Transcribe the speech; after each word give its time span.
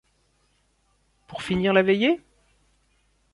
pour 1.27 1.43
finir 1.43 1.73
la 1.73 1.83
veillée?… 1.83 2.23